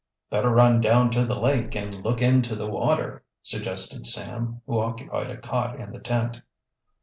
[0.31, 5.29] "Better run down to the lake and look into the water," suggested Sam, who occupied
[5.29, 6.41] a cot in the tent.